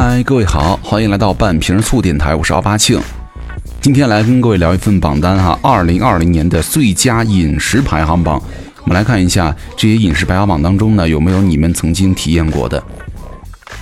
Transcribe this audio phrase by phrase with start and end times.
[0.00, 3.00] 嗨，各位好，欢迎来到半瓶醋电台，我是奥巴庆。
[3.80, 8.40] 今天来跟各位聊一份榜单哈，二零二零年的最佳饮食排行榜。
[8.84, 12.80] 我们来看一下这些饮食排行榜当中呢，有没有你们曾经体验过的？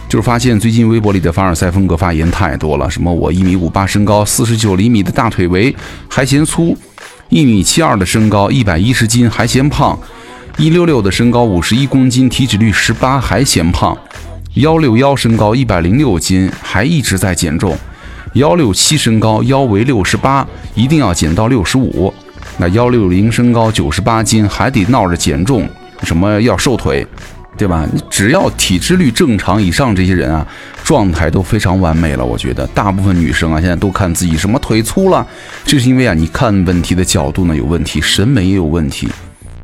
[0.09, 5.77] 就是发现最近微博里的凡尔赛风格发言太多了，什么我一米五八身高，四十九厘米的大腿围
[6.09, 6.75] 还嫌粗，
[7.29, 9.99] 一米七二的身高，一百一十斤还嫌胖，
[10.57, 13.95] 一六六的身高，五十一公斤，体脂率十八还嫌胖，
[14.57, 17.77] 幺六幺身高，一百零六斤还一直在减重。
[18.33, 22.13] 幺六七身高，腰围六十八，一定要减到六十五。
[22.57, 25.69] 那幺六零身高，九十八斤，还得闹着减重，
[26.05, 27.07] 什么要瘦腿，
[27.59, 27.87] 对吧？
[28.09, 30.47] 只要体脂率正常以上，这些人啊，
[30.83, 32.25] 状态都非常完美了。
[32.25, 35.27] 我觉得大部分女生啊，现在都看自己什么腿粗了，
[35.67, 39.07] 这是因为啊，你看问题的角度呢有问题，审美也有问题。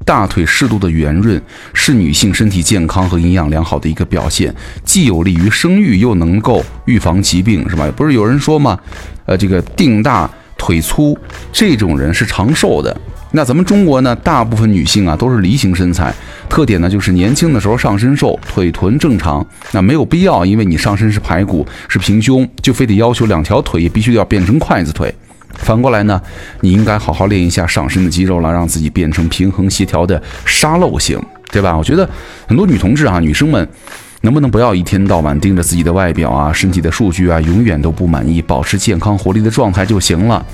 [0.05, 1.41] 大腿适度的圆润
[1.73, 4.55] 是女性身体健康和营养良好的一个表现，
[4.85, 7.91] 既有利于生育，又能够预防疾病，是吧？
[7.97, 8.79] 不是有人说吗？
[9.27, 11.17] 呃，这个腚大腿粗
[11.53, 12.97] 这种人是长寿的。
[13.35, 16.13] 那咱们中国呢，大部分女性啊都是梨形身材，
[16.51, 19.45] 特点呢就是年轻的时候上身瘦，腿臀正常。
[19.71, 25.15] 那没有必要，因为你上身是排骨是平胸，就非得要求两条腿也必须要变成筷子腿。
[25.55, 26.21] 反过来呢，
[26.61, 31.77] 你应该好好练一下上身的肌肉了，让自己变成平衡协调的沙漏型，对吧？
[31.77, 32.09] 我觉得
[32.49, 33.67] 很多女同志啊，女生们
[34.23, 40.45] 能不能不要一天到晚盯着自己的外表啊、身体的数据啊，永远都不满意，保持健康活力的状态就行了。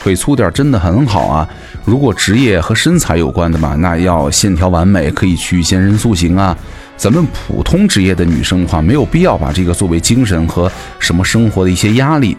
[0.00, 1.48] 腿粗点真的很好啊。
[1.84, 6.56] 如果职业和身材有关的嘛，那要线条完美，可以去仙人塑形啊。
[6.96, 12.36] 咱们普通职业的女生的话，没有必要把这个作为精神和什么生活的一些压力。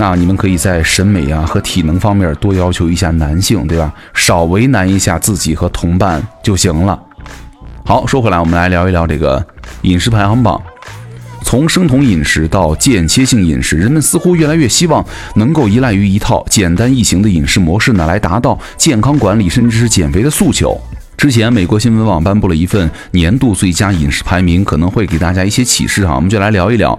[0.00, 3.92] 那你们可以在审美啊和体能方面多要求一下男性，对吧？
[4.14, 6.98] 少为难一下自己和同伴就行了。
[7.84, 9.44] 好，说回来，我们来聊一聊这个
[9.82, 10.60] 饮食排行榜。
[11.42, 20.80] 从生酮饮食到间歇性饮食，人们似乎越来越希望能够依赖于一套简单易行的饮食模式呢，来达到健康管理甚至是减肥的诉求。
[21.16, 26.14] 之前，美国新闻网颁布了一份年度最佳饮食排名，可能会给大家一些启示哈。
[26.14, 26.96] 我们就来聊一聊。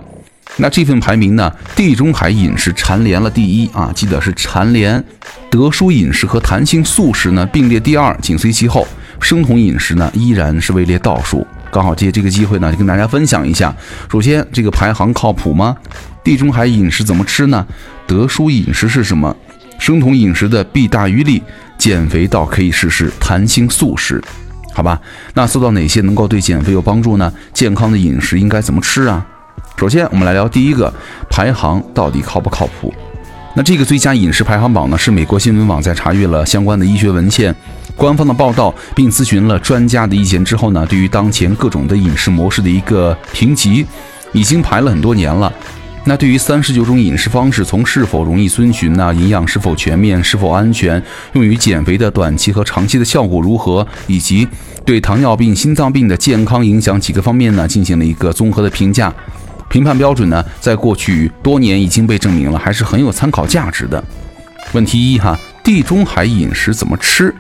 [0.62, 1.52] 那这份排名呢？
[1.74, 5.02] 地中海饮食蝉联了第一啊，记得是蝉联。
[5.50, 8.86] 德叔饮食和弹性素食呢并列第二，紧随其后。
[9.22, 11.48] 生酮饮食呢依然是位列倒数。
[11.72, 13.74] 刚好借这个机会呢，就跟大家分享一下。
[14.12, 15.76] 首先，这个排行靠谱吗？
[16.24, 17.66] 地中海饮食怎么吃呢？
[18.06, 19.34] 德叔饮食是什么？
[19.80, 21.42] 生酮饮食的弊大于利，
[21.78, 24.22] 减肥倒可以试试弹性素食，
[24.74, 25.00] 好吧？
[25.34, 27.32] 那搜到哪些能够对减肥有帮助呢？
[27.54, 29.26] 健康的饮食应该怎么吃啊？
[29.80, 30.94] 首先，我们来聊第一个
[31.30, 32.94] 排行到底靠不靠谱？
[33.56, 37.56] 那这个最佳饮食排行榜呢，是美国新闻网在查阅了相关的医学文献、
[37.96, 43.86] 官方的报道，并咨询了专家的意见之后呢，对于当前各种的饮食模式的一个评级，
[44.34, 45.50] 已经排了很多年了。
[46.04, 51.02] 那对于三十九种饮食方式，从是否容易遵循呢，营养是否全面，是否安全，
[51.32, 54.46] 用于减肥的短期和长期的效果如何，以及
[54.84, 59.14] 对糖尿病、心脏病的健康影响几个方面呢，进行了一个综合的评价。
[59.70, 64.04] 评判标准呢，在过去多年已经被证明了，还是很有参考价值的。
[64.74, 67.34] 问题一哈，地中海饮食怎么吃？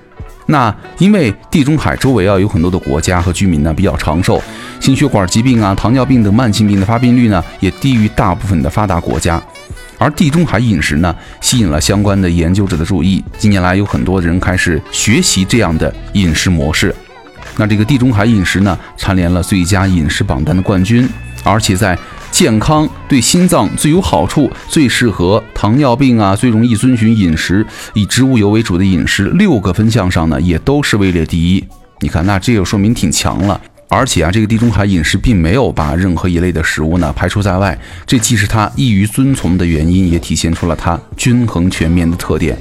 [0.46, 4.42] 那因为地中海周围啊有很多的国家和居民呢比较长寿，
[4.80, 9.40] 心血管疾病啊、糖尿病等慢性病的发病率呢也低于大部分的发达国家，
[10.00, 13.24] 而地中海饮食呢吸引了相关的研究者的注意。
[13.38, 16.96] 近年来有很多人开始学习这样的饮食模式，
[17.58, 21.08] 那这个地中海饮食呢蝉联了最佳饮食榜单的冠军，
[21.44, 21.96] 而且在
[22.32, 31.64] 健康对心脏最有好处、最适合糖尿病啊、最容易遵循饮食以植物油为主的饮食六个分项上呢，也都是位列第一。
[32.00, 33.60] 你看，那这个说明挺强了。
[33.90, 42.58] 而且啊，这个地中海饮食并没有把任何一类的食物呢排除在外，这既是它易于遵从的原因，也体现出了它均衡全面的特点。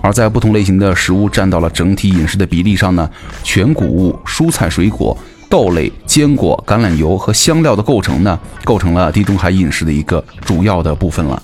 [0.00, 3.08] 而在不同类型的食物占到了整体饮食的比例上呢，
[3.44, 5.16] 全谷物、蔬菜、水果。
[5.52, 11.42] 豆类、坚果、橄榄油和香料的构成呢，构成了地中海饮食的一个主要的部分了。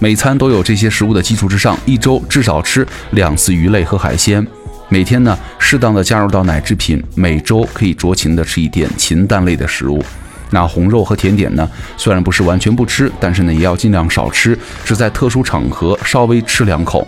[0.00, 4.44] 每餐都有这些食物的基础之上，一周至少吃两次鱼类和海鲜。
[4.88, 7.00] 每天呢，适当的加入到奶制品。
[7.14, 10.02] 每周可以酌情的吃一点禽蛋类的食物。
[10.50, 17.06] 那红肉和甜点呢，虽然不是完全不吃，但是呢，也要尽量少吃，只在特殊场合稍微吃两口。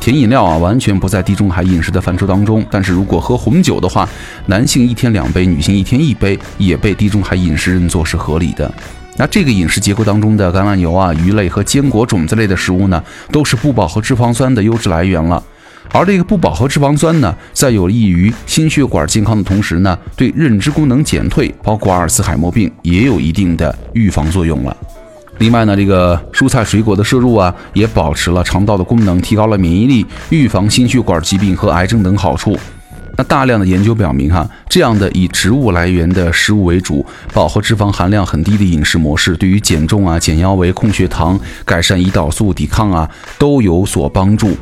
[0.00, 2.64] 甜饮料啊，完全不在地中海饮食的范畴当中。
[2.70, 4.08] 但是如果喝红酒的话，
[4.46, 8.72] 男性一天两杯，女性一天一杯，也被地中海饮食认作是合理的。
[9.16, 13.02] 那这个饮食结构当中的橄榄油啊、鱼类和坚果种子类的食物呢，
[13.32, 15.42] 都是不饱和脂肪酸的优质来源了。
[15.92, 24.76] 而这个不饱和脂肪酸呢，在有利于心血管健康的同时呢，对认知功能减退，包括阿尔茨海默病，也有一定的预防作用了。
[25.38, 32.58] 另外呢，这个蔬菜水果的摄入啊，也保持了肠道的功能，提高了免疫力，预防心血管疾病和癌症等好处。
[33.18, 44.56] 那大量的研究表明，哈，这样的以植物来源的食物为主、饱和脂肪含量很低的饮食模式，对于减重啊、减腰围、控血糖、改善胰岛素抵抗啊，都有所帮助。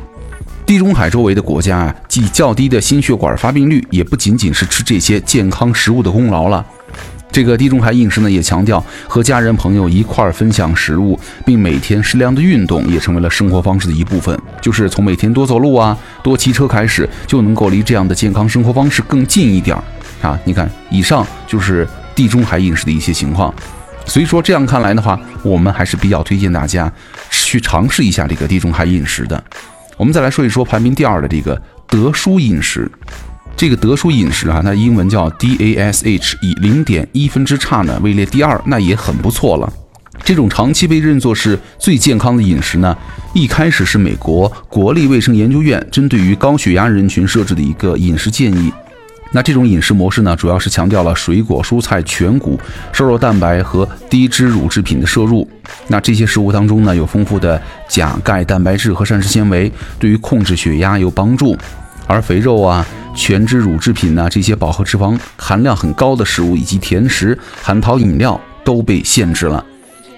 [0.65, 6.65] 地中海周围的国家啊，既较低的心血管发病率，也不仅仅是吃这些健康食物的功劳了。
[7.35, 14.39] 这个地中海饮食呢，也强调和家人朋友一块儿分享食物，并每天适量的运动，也成为了生活方式的一部分。
[14.61, 19.83] 就是从每天多走路啊、多骑车开始，就能够离这样的健康生活方式更近一点儿
[20.25, 20.39] 啊！
[20.45, 21.85] 你看，以上就是
[22.15, 23.53] 地中海饮食的一些情况。
[24.05, 26.89] 所以说，这样看来的话，我们还是比较推荐大家
[27.29, 29.43] 去尝试一下这个地中海饮食的。
[29.97, 32.89] 我们再来说一说排名第二的这个德叔饮食。
[33.57, 39.71] 这个德叔饮食啊，它英文叫 DASH，以零点一分之差呢位列第二，那也很不错了。
[40.23, 42.95] 这种长期被认作是最健康的饮食呢，
[43.33, 48.71] 一开始是美国国立卫生研究院针对于高血压人群设置的一个饮食建议。
[49.31, 52.59] 那这种饮食模式呢，主要是强调了水果、蔬菜、全谷、
[52.91, 55.47] 瘦肉蛋白和低脂乳制品的摄入。
[55.87, 61.57] 那这些食物当中呢，有丰富的钾、钙、蛋白质和膳食纤维，对于控制血压有帮助。
[62.07, 62.85] 而肥肉啊、
[63.15, 69.63] 全脂乳制品呐，这些饱和脂肪含量很高的食物，以及甜食、含糖饮料都被限制了。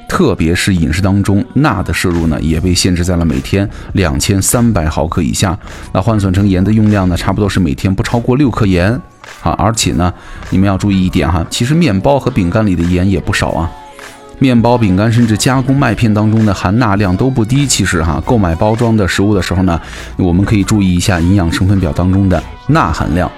[0.10, 5.58] 特别是饮食当中钠的摄入呢，也被限制在了每天两千三百毫克以下。
[5.92, 8.90] 那换算成盐的用量呢，差不多是每天不超过六克盐
[9.42, 9.52] 啊。
[9.58, 10.14] 而且呢，
[10.50, 13.70] 你们要注意一点哈，其实面包和饼干里的盐也不少啊。
[14.40, 17.66] 面包、饼干，甚至加工麦片当中的含钠量都不低。
[17.66, 19.80] 其实哈，购买包装的食物的时候呢，
[20.16, 23.32] 我们可以注意一下营养成分表当中的钠含量。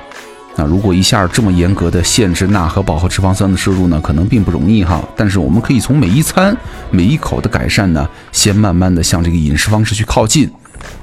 [0.55, 5.01] 那如果一下这么严格的限制钠和饱和脂肪酸的摄入呢，可能并不容易哈。
[5.15, 6.55] 但是我们可以从每一餐、
[6.91, 10.51] 每一口的改善呢，先慢慢的向这个饮食方式去靠近。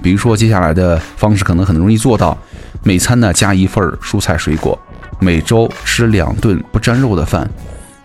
[0.02, 2.36] 比如说接下来的方式可能很容易做到：
[2.82, 4.78] 每餐呢加一份蔬菜水果，
[5.20, 7.48] 每周吃两顿不沾肉的饭。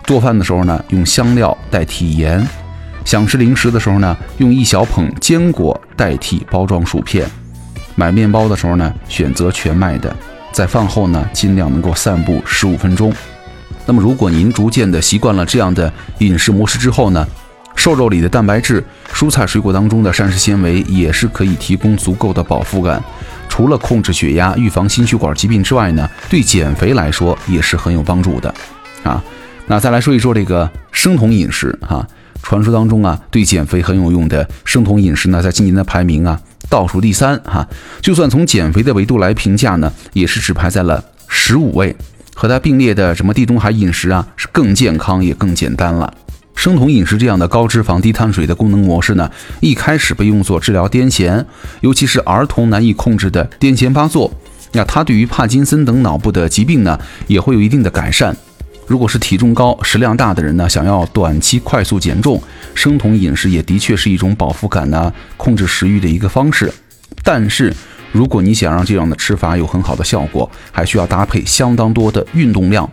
[0.04, 2.42] 做饭的时候呢，用香料代替盐；
[3.06, 7.26] 想吃零食的时候呢，用一小捧坚果代替包装薯片；
[7.96, 10.10] 买面包的时候呢，选择全麦的；
[10.52, 13.14] 在饭后呢，尽量能够散步十五分钟。
[13.86, 17.26] 那么，如果您逐渐的习惯了这样的饮食模式之后呢，
[17.76, 18.84] 瘦肉里的蛋白质、
[19.14, 23.02] 蔬菜水果当中的膳食纤维也是可以提供足够的饱腹感。
[23.50, 28.54] 除了控制血压、预防心血管疾病之外呢，对减肥来说也是很有帮助的
[29.04, 29.22] 啊。
[29.68, 32.06] 那再来说一说这个生酮饮食哈，
[32.44, 37.66] 传说当中啊，对减肥很有用的生酮饮食呢，在今年的排名啊倒数第三哈。
[38.02, 41.96] 就算从减肥的维度来评价呢，也是只排在了十五位，
[42.36, 46.14] 和它并列的什么地中海饮食啊，是更健康也更简单了。
[46.54, 49.32] 生酮饮食这样的高脂肪低碳水的功能模式呢，
[49.62, 51.46] 一开始被用作治疗癫痫，
[51.80, 54.32] 尤其是儿童难以控制的癫痫发作。
[54.74, 58.36] 那它对于帕金森等脑部的疾病呢，也会有一定的改善。
[58.92, 62.44] 如果是体重高、食量大的人呢，想要短期快速减重，
[62.76, 66.70] 生酮饮食也的确是一种饱腹感呢、控制食欲的一个方式。
[67.24, 67.74] 但是，
[68.12, 72.88] 如果你想让这样的吃法有很好的效果，还需要搭配相当多的运动量，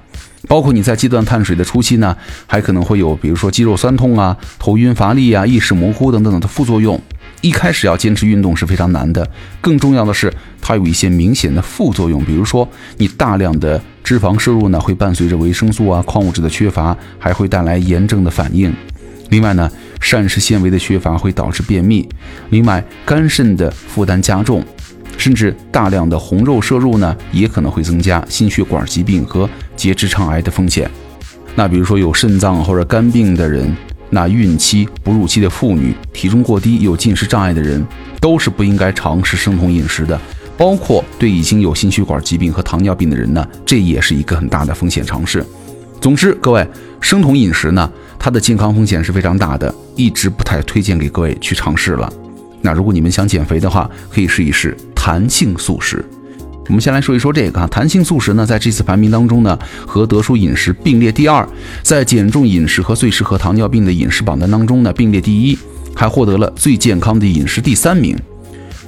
[0.46, 7.02] 包括你在戒断碳水的初期呢，还可能会有比如说肌肉酸痛啊、头晕乏力啊、意识模糊等等的副作用。
[7.40, 9.28] 一开始要坚持运动是非常难的，
[9.60, 18.74] 更重要的是它有一些明显的副作用，比如说你大量的脂肪摄入呢，会伴随着维生素啊、矿物质的缺乏，还会带来炎症的反应。
[19.30, 22.08] 另外呢，膳食纤维的缺乏会导致便秘。
[22.50, 24.64] 另外，肝肾的负担加重，
[25.16, 30.90] 甚至大量的红肉摄入呢，也可能会增加心血管疾病和结直肠癌的风险。
[31.54, 33.72] 那比如说有肾脏或者肝病的人。
[34.10, 37.84] 那孕期、哺乳期的妇女、体重过低、有进食障碍的人，
[38.20, 40.18] 都是不应该尝试生酮饮食的。
[40.56, 45.44] 包括对已经有心血管疾病和糖尿病的人呢，这也是一个很大的风险尝试。
[46.00, 46.66] 总之，各位，
[47.00, 47.88] 生酮饮食呢，
[48.18, 52.12] 它的健康风险是非常大的，一直不太推荐给各位去尝试了。
[52.60, 56.04] 那如果你们想减肥的话，可以试一试弹性素食。
[56.68, 61.46] 我们先来说一说这个啊，弹性素食呢，在这次排名当中呢，和德叔饮食并列第二，
[61.82, 65.58] 在减重饮食和最适合糖尿病的饮食榜单当中呢，并列第一，
[65.94, 68.14] 还获得了最健康的饮食第三名。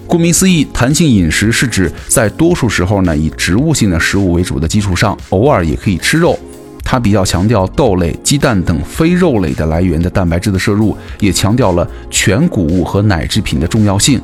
[0.07, 6.39] 顾名思义，弹性饮食是指在多数时候呢，以植物性的食物为主的基础上，偶尔也可以吃肉。
[6.85, 14.21] 它比较强调豆类、鸡蛋等非肉类的来源的蛋白质的摄入，也强调了全谷物和奶制品的重要性。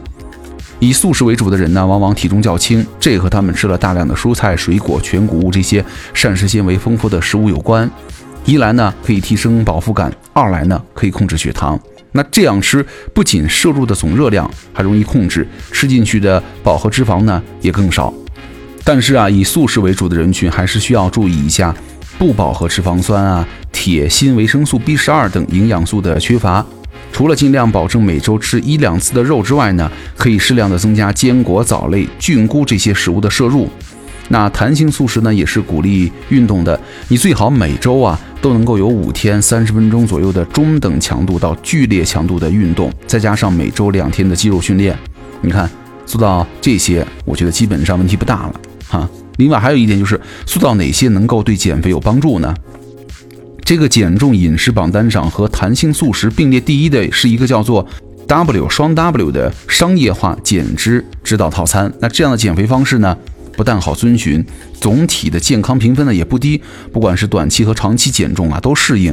[0.78, 7.90] 以素食为主的人呢，往往体重较轻，这和他们吃了大量的蔬菜、水果、全谷物这些膳食纤维丰富的食物有关。
[8.44, 11.78] 一来呢，可以提升饱腹感；二来呢，可以控制血糖。
[12.12, 18.12] 那这样吃不仅摄入的总热量还容易控制，吃进去的饱和脂肪呢也更少。
[18.84, 21.74] 但是啊，以素食为主的人群还是需要注意一下
[22.18, 26.64] 不饱和脂肪酸啊、铁、锌、维生素 B 十二等营养素的缺乏。
[27.12, 33.68] 除了尽量保证每周吃一两次的肉之外呢，可以适量的增加坚果、藻类、菌菇这些食物的摄入。
[34.28, 36.78] 那弹性素食呢，也是鼓励运动的。
[37.08, 44.96] 你最好每周啊都能够有五天三十分钟左右的中等强度到剧烈强度的运动，再加上每周两天的肌肉训练。
[45.40, 45.70] 你看
[46.04, 49.08] 做到这些，我觉得基本上问题不大了哈。
[49.36, 52.52] 另外还有一点就是做到哪些能够对减肥有帮助呢？
[53.66, 57.84] 这个减重饮食榜单上和弹性素食并列第一的是一个叫做
[58.28, 61.92] W 双 W 的商业化减脂指导套餐。
[61.98, 63.18] 那这样的减肥方式呢？
[63.56, 64.44] 不但好遵循，
[64.74, 69.12] 总体的健康评分呢也不低，不管是短期和长期减重啊都适应。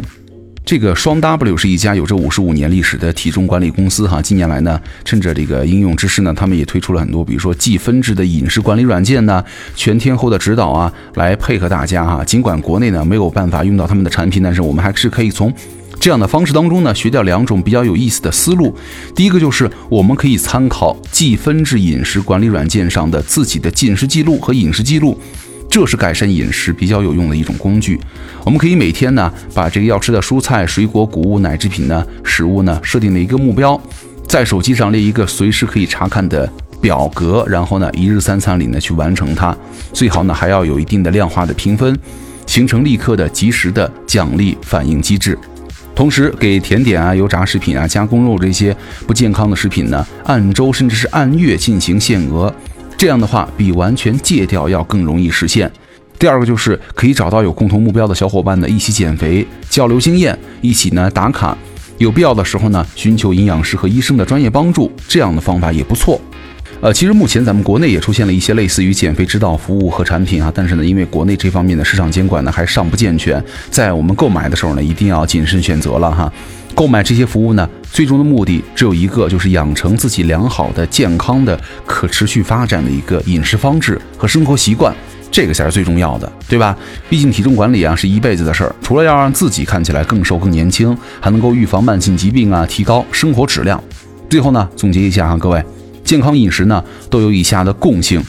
[0.65, 9.43] 这个双 W 是一家有着五十五年历史的体重管理公司哈，近年来呢，趁着这个应用之势呢，他们也推出了很多，比如说计分制的饮食管理软件呢，
[9.75, 12.23] 全天候的指导啊，来配合大家哈。
[12.23, 15.53] 尽管国内呢没有办法用到他们的产品，但是我们还是可以从。
[15.99, 18.75] 这样的方式当中呢，学掉两种比较有意思的思路。
[19.15, 25.17] 第一个就是我们可以参考计分制饮食管理软件上的自己的进食记录和饮食记录，
[25.73, 27.99] 这是改善饮食比较有用的一种工具。
[28.45, 33.81] 我们可以每天呢，把这个要吃的蔬菜、水果、谷物、奶制品呢，食物呢，设定了一个目标，
[34.27, 36.47] 在手机上列一个随时可以查看的
[36.79, 39.57] 表格，然后呢，一日三餐里呢去完成它。
[39.91, 41.97] 最好呢，还要有一定的量化的评分，
[42.45, 45.35] 形成立刻的及时的奖励反应机制。
[45.95, 48.77] 同时，给甜点啊、油炸食品啊、加工肉这些
[49.07, 52.53] 不健康的食品呢，按周甚至是按月进行限额，
[53.03, 55.69] 这样的话比完全戒掉要更容易实现。
[56.17, 61.57] 第二个就是可以找到有共同目标的小伙伴呢，一起减肥，交流经验，一起呢打卡，
[61.97, 66.17] 有必要的时候呢寻求营养师和医生的专业帮助，这样的方法也不错。
[66.79, 76.31] 呃，其实目前咱们国内也出现了一些类似于减肥指导服务和产品啊，但是呢，因为国内这方面的市场监管呢还尚不健全，在我们购买的时候呢，一定要谨慎选择了哈。
[76.73, 84.91] 购买这些服务呢，最终的目的只有一个，就是养成自己良好的、健康的、可持续发展的一个饮食方式和生活习惯，
[85.31, 86.75] 这个才是最重要的，对吧？
[87.07, 93.81] 毕竟体重管理啊是一辈子的事儿，除了要让自己看起来更瘦、更年轻，还能够预防慢性疾病啊，提高生活质量。
[94.27, 95.63] 最后呢，总结一下哈，各位。
[96.03, 98.19] 健康饮食呢都有以下的共性：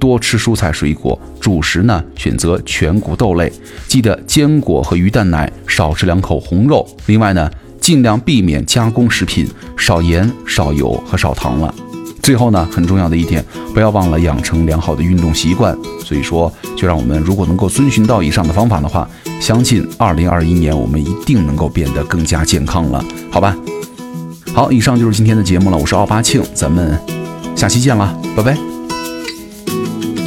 [0.00, 3.50] 多吃蔬菜水果，主食呢选择全谷豆类，
[3.86, 6.84] 记得坚果和鱼蛋奶，少吃两口红肉。
[7.06, 7.48] 另外呢，
[7.82, 9.46] 尽量避免加工食品，
[9.76, 11.74] 少盐、少油和少糖了。
[12.22, 15.76] 最后呢，很重要的一点，不要忘了养成良好的运动习惯。
[16.04, 19.08] 所以说，就让我们如果能够遵循到以上的方法的话，
[19.40, 23.56] 相信二零二一年我们一定能够变得更加健康了，好吧？
[24.54, 26.96] 好，以上就是今天的节目了，我是奥巴庆，咱们。
[27.56, 28.56] 下期见了，拜拜。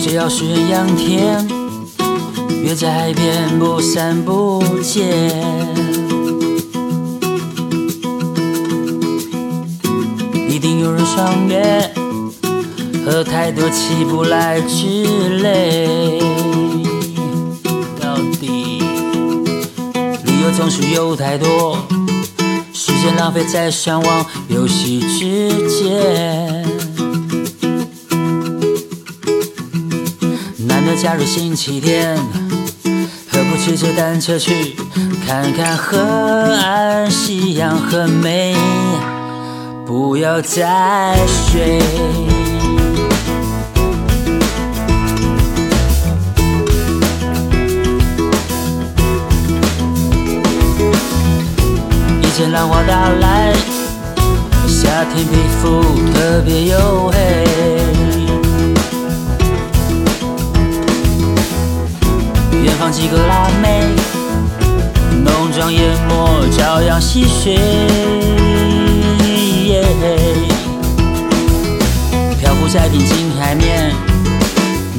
[0.01, 1.47] 只要是阳天，
[2.63, 5.94] 约在海边不散不见。
[10.85, 11.91] 有人赏月，
[13.03, 16.19] 喝太多起不来之类。
[17.99, 18.83] 到底
[20.25, 21.83] 理由总是有太多，
[22.71, 26.63] 时间浪费在上网游戏之间。
[30.67, 32.15] 难得假如星期天，
[33.31, 34.75] 何不骑着单车去
[35.25, 38.55] 看看河岸，夕阳很美，
[39.97, 41.79] 不要再睡。
[52.21, 53.53] 一阵浪花打来，
[54.67, 55.81] 夏天皮肤
[56.13, 57.15] 特别黝黑。
[62.61, 63.85] 远方几个辣妹，
[65.23, 67.57] 浓妆艳抹，朝阳戏水。
[72.75, 73.94] 在平静海面，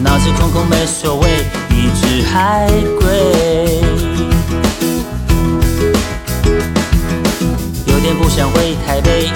[0.02, 2.66] 脑子空空没所谓，一只海
[2.99, 3.83] 龟。
[7.85, 9.30] 有点不想回台北，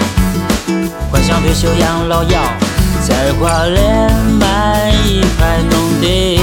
[1.13, 2.41] 幻想退休养老药，
[3.07, 6.41] 在花莲买一块农地。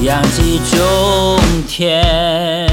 [0.00, 2.69] 养鸡种田。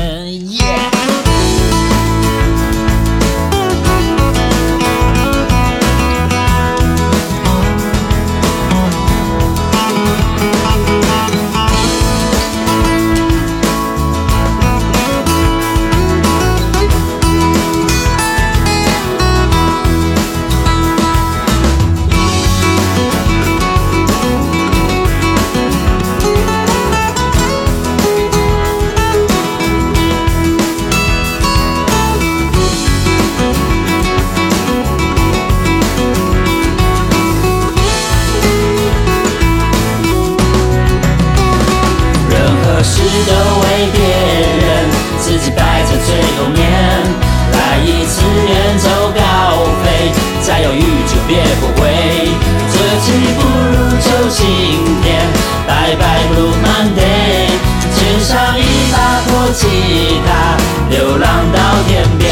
[59.57, 60.55] 弃它，
[60.91, 62.29] 流浪到天边。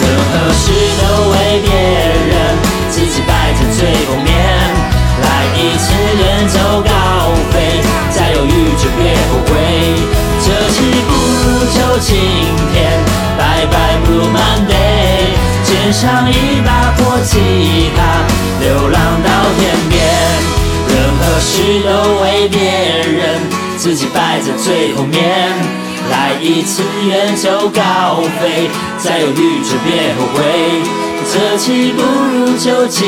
[0.00, 1.68] 任何事都为别
[2.32, 2.32] 人，
[2.88, 4.32] 自己摆在最后面。
[5.20, 6.88] 来一次远走高
[7.52, 8.48] 飞，再犹豫
[8.80, 9.52] 就别后悔。
[10.40, 11.44] 这期不如
[11.76, 12.16] 就今
[12.72, 12.88] 天，
[13.36, 15.36] 拜拜不如 Monday。
[15.62, 17.98] 肩上一把破吉他，
[18.64, 19.28] 流浪到
[19.58, 20.00] 天边。
[20.88, 21.52] 任何事
[21.84, 21.88] 都
[22.22, 22.56] 为别
[23.12, 23.42] 人，
[23.76, 25.79] 自己摆在最后面。
[26.10, 30.82] 来一次远走高飞，再犹豫就别后悔。
[31.32, 33.06] 这期不如就今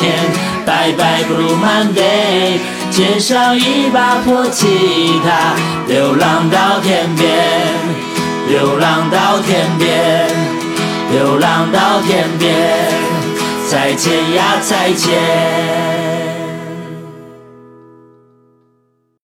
[0.00, 0.18] 天，
[0.66, 2.58] 拜拜不如 Monday。
[2.90, 5.54] 肩上一把破吉他，
[5.86, 7.28] 流浪到天边，
[8.48, 10.26] 流浪到天边，
[11.12, 12.50] 流浪到天边。
[13.68, 15.99] 再见呀，再见。